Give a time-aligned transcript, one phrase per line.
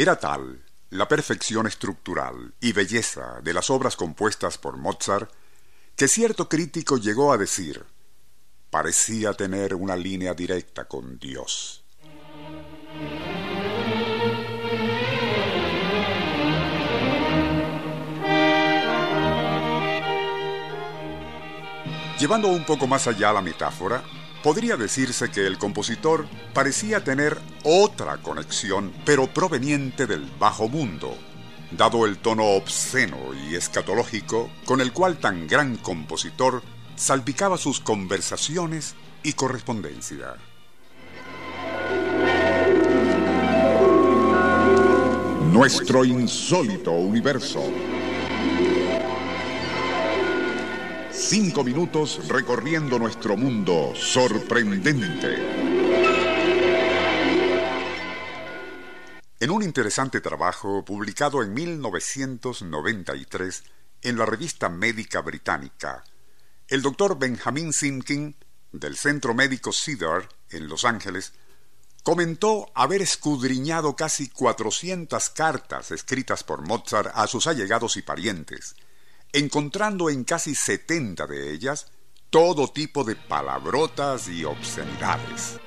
[0.00, 5.30] Era tal la perfección estructural y belleza de las obras compuestas por Mozart
[5.94, 7.84] que cierto crítico llegó a decir,
[8.70, 11.84] parecía tener una línea directa con Dios.
[22.18, 24.02] Llevando un poco más allá la metáfora,
[24.42, 31.16] podría decirse que el compositor parecía tener otra conexión, pero proveniente del bajo mundo,
[31.70, 36.62] dado el tono obsceno y escatológico con el cual tan gran compositor
[36.96, 40.36] salpicaba sus conversaciones y correspondencia.
[45.52, 47.62] Nuestro insólito universo.
[51.30, 55.36] Cinco minutos recorriendo nuestro mundo sorprendente.
[59.38, 63.62] En un interesante trabajo publicado en 1993
[64.02, 66.02] en la revista médica británica,
[66.66, 68.34] el doctor Benjamin Simkin,
[68.72, 71.34] del Centro Médico Cedar, en Los Ángeles,
[72.02, 78.74] comentó haber escudriñado casi 400 cartas escritas por Mozart a sus allegados y parientes,
[79.32, 81.90] encontrando en casi 70 de ellas
[82.30, 85.58] todo tipo de palabrotas y obscenidades.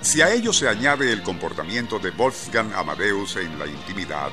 [0.00, 4.30] Si a ello se añade el comportamiento de Wolfgang Amadeus en la intimidad,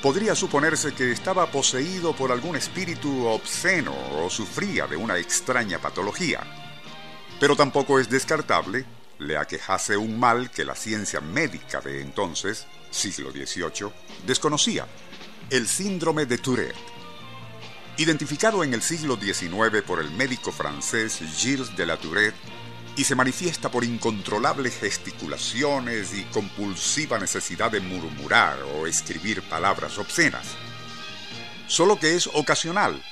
[0.00, 6.65] podría suponerse que estaba poseído por algún espíritu obsceno o sufría de una extraña patología.
[7.38, 8.86] Pero tampoco es descartable
[9.18, 13.90] le aquejase un mal que la ciencia médica de entonces, siglo XVIII,
[14.26, 14.86] desconocía,
[15.50, 16.76] el síndrome de Tourette.
[17.98, 22.36] Identificado en el siglo XIX por el médico francés Gilles de la Tourette,
[22.96, 30.46] y se manifiesta por incontrolables gesticulaciones y compulsiva necesidad de murmurar o escribir palabras obscenas.
[31.66, 33.02] Solo que es ocasional,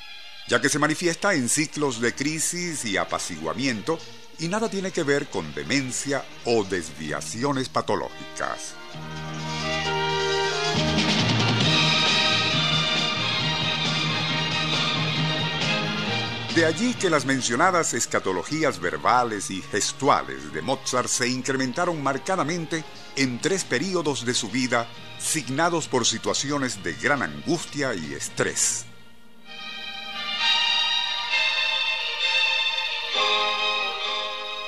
[0.49, 3.99] ya que se manifiesta en ciclos de crisis y apaciguamiento
[4.39, 8.75] y nada tiene que ver con demencia o desviaciones patológicas.
[16.55, 22.85] De allí que las mencionadas escatologías verbales y gestuales de Mozart se incrementaron marcadamente
[23.17, 24.87] en tres períodos de su vida
[25.19, 28.87] signados por situaciones de gran angustia y estrés.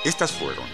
[0.06, 0.64] Estas fueron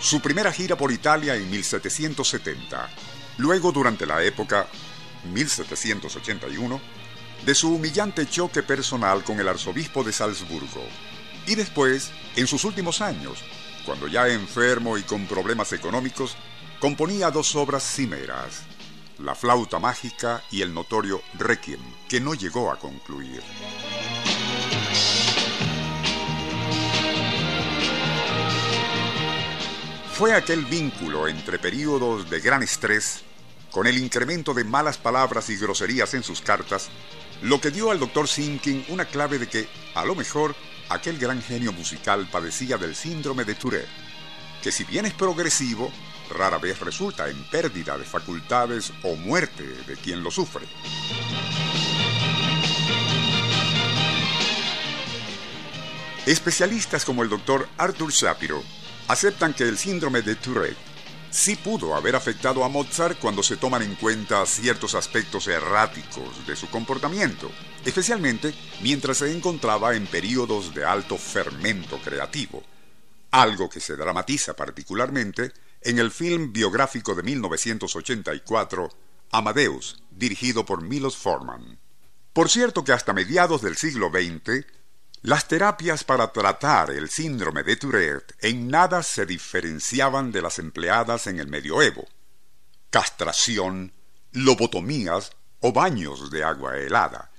[0.00, 2.90] su primera gira por Italia en 1770,
[3.38, 4.66] luego durante la época
[5.32, 6.80] 1781,
[7.46, 10.82] de su humillante choque personal con el arzobispo de Salzburgo,
[11.46, 13.44] y después, en sus últimos años,
[13.86, 16.36] cuando ya enfermo y con problemas económicos,
[16.80, 18.62] componía dos obras cimeras,
[19.20, 23.40] La flauta mágica y el notorio Requiem, que no llegó a concluir.
[30.16, 33.24] Fue aquel vínculo entre períodos de gran estrés,
[33.72, 36.88] con el incremento de malas palabras y groserías en sus cartas,
[37.42, 40.54] lo que dio al doctor Simkin una clave de que, a lo mejor,
[40.88, 43.88] aquel gran genio musical padecía del síndrome de Tourette,
[44.62, 45.90] que si bien es progresivo,
[46.30, 50.64] rara vez resulta en pérdida de facultades o muerte de quien lo sufre.
[56.24, 58.62] Especialistas como el doctor Arthur Shapiro
[59.08, 60.76] aceptan que el síndrome de Tourette
[61.30, 66.54] sí pudo haber afectado a Mozart cuando se toman en cuenta ciertos aspectos erráticos de
[66.54, 67.50] su comportamiento,
[67.84, 72.62] especialmente mientras se encontraba en periodos de alto fermento creativo,
[73.32, 78.88] algo que se dramatiza particularmente en el film biográfico de 1984,
[79.32, 81.78] Amadeus, dirigido por Milos Forman.
[82.32, 84.64] Por cierto que hasta mediados del siglo XX,
[85.24, 91.26] las terapias para tratar el síndrome de Tourette en nada se diferenciaban de las empleadas
[91.28, 92.06] en el medioevo.
[92.90, 93.94] Castración,
[94.32, 97.30] lobotomías o baños de agua helada.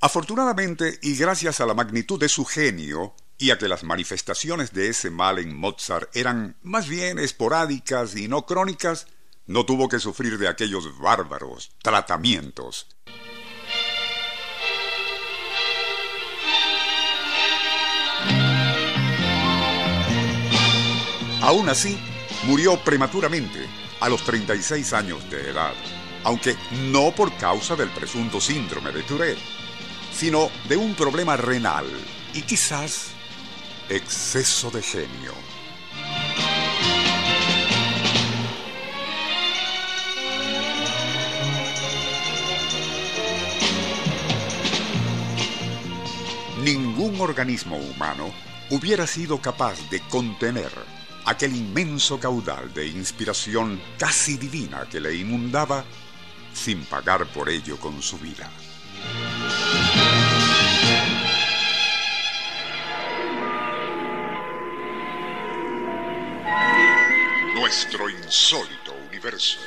[0.00, 4.88] Afortunadamente, y gracias a la magnitud de su genio, y a que las manifestaciones de
[4.88, 9.06] ese mal en Mozart eran más bien esporádicas y no crónicas,
[9.44, 12.88] no tuvo que sufrir de aquellos bárbaros tratamientos.
[21.46, 21.96] Aún así,
[22.42, 23.68] murió prematuramente,
[24.00, 25.74] a los 36 años de edad,
[26.24, 26.56] aunque
[26.90, 29.38] no por causa del presunto síndrome de Tourette,
[30.12, 31.86] sino de un problema renal
[32.34, 33.10] y quizás
[33.88, 35.34] exceso de genio.
[46.64, 48.32] Ningún organismo humano
[48.70, 50.72] hubiera sido capaz de contener
[51.26, 55.84] aquel inmenso caudal de inspiración casi divina que le inundaba
[56.54, 58.48] sin pagar por ello con su vida.
[67.54, 69.58] Nuestro insólito universo.